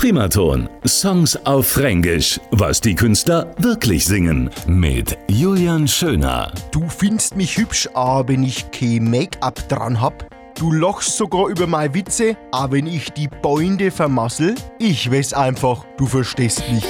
Primaton. 0.00 0.66
Songs 0.86 1.36
auf 1.44 1.66
Fränkisch. 1.66 2.40
Was 2.52 2.80
die 2.80 2.94
Künstler 2.94 3.54
wirklich 3.58 4.06
singen. 4.06 4.48
Mit 4.66 5.18
Julian 5.28 5.86
Schöner. 5.86 6.54
Du 6.70 6.88
findest 6.88 7.36
mich 7.36 7.58
hübsch, 7.58 7.86
auch 7.92 8.26
wenn 8.26 8.42
ich 8.42 8.70
kein 8.70 9.10
Make-up 9.10 9.68
dran 9.68 10.00
hab. 10.00 10.26
Du 10.54 10.72
lachst 10.72 11.18
sogar 11.18 11.48
über 11.48 11.66
meine 11.66 11.92
Witze, 11.92 12.34
auch 12.50 12.70
wenn 12.70 12.86
ich 12.86 13.12
die 13.12 13.28
Beunde 13.28 13.90
vermassel. 13.90 14.54
Ich 14.78 15.12
weiß 15.12 15.34
einfach, 15.34 15.84
du 15.98 16.06
verstehst 16.06 16.62
mich. 16.72 16.84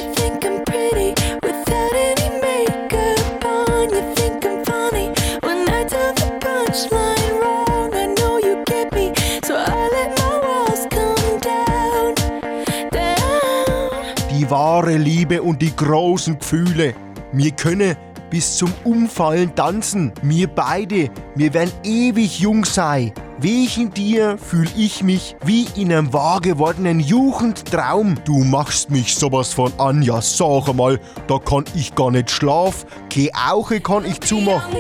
think 6.73 7.20
Die 14.51 14.55
wahre 14.57 14.97
Liebe 14.97 15.43
und 15.43 15.63
die 15.63 15.77
großen 15.77 16.41
Gefühle. 16.41 16.93
Wir 17.33 17.53
können 17.53 17.95
bis 18.31 18.57
zum 18.57 18.73
Umfallen 18.83 19.55
tanzen. 19.55 20.13
Wir 20.23 20.49
beide, 20.49 21.09
wir 21.37 21.55
werden 21.55 21.71
ewig 21.85 22.41
jung 22.41 22.65
sein. 22.65 23.13
Wegen 23.39 23.95
dir 23.95 24.39
fühl 24.39 24.67
ich 24.77 25.05
mich 25.05 25.37
wie 25.45 25.69
in 25.77 25.93
einem 25.93 26.13
wahr 26.13 26.41
gewordenen 26.41 26.99
Jugendtraum. 26.99 28.17
Du 28.25 28.43
machst 28.43 28.91
mich 28.91 29.15
sowas 29.15 29.55
von 29.55 29.73
an, 29.79 30.03
ja 30.03 30.21
sag 30.21 30.69
einmal, 30.69 30.99
da 31.29 31.39
kann 31.39 31.63
ich 31.77 31.95
gar 31.95 32.11
nicht 32.11 32.33
schlafen. 32.33 32.89
Keine 33.09 33.31
Auge 33.53 33.81
kann 33.81 34.05
ich 34.05 34.21
zumachen. 34.21 34.79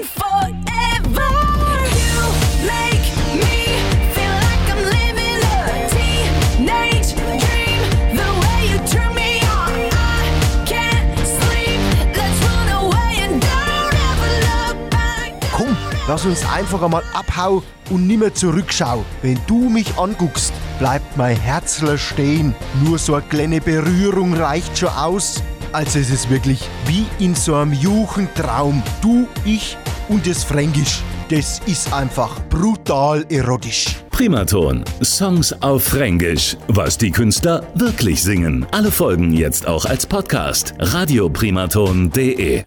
Lass 16.11 16.27
uns 16.27 16.45
einfach 16.45 16.83
einmal 16.83 17.05
abhau 17.15 17.63
und 17.89 18.09
nimmer 18.09 18.35
zurückschau. 18.35 19.05
Wenn 19.23 19.39
du 19.47 19.69
mich 19.69 19.97
anguckst, 19.97 20.53
bleibt 20.81 21.17
mein 21.17 21.37
Herzler 21.37 21.97
stehen. 21.99 22.53
Nur 22.83 22.99
so 22.99 23.15
eine 23.15 23.23
kleine 23.29 23.61
Berührung 23.61 24.35
reicht 24.35 24.77
schon 24.77 24.89
aus. 24.89 25.41
Also 25.71 26.01
es 26.01 26.11
ist 26.11 26.29
wirklich 26.29 26.69
wie 26.87 27.07
in 27.21 27.37
so 27.37 27.55
einem 27.55 27.73
Jugendtraum. 27.73 28.83
Du, 29.01 29.29
ich 29.45 29.77
und 30.09 30.27
das 30.27 30.43
Fränkisch. 30.43 30.99
Das 31.29 31.61
ist 31.67 31.93
einfach 31.93 32.41
brutal 32.49 33.25
erotisch. 33.29 34.01
Primaton. 34.11 34.83
Songs 35.05 35.53
auf 35.63 35.85
Fränkisch. 35.85 36.57
Was 36.67 36.99
die 36.99 37.13
Künstler 37.13 37.63
wirklich 37.77 38.21
singen. 38.21 38.67
Alle 38.73 38.91
Folgen 38.91 39.33
jetzt 39.33 39.69
auch 39.69 39.85
als 39.85 40.07
Podcast. 40.07 40.75
radioprimaton.de 40.81 42.65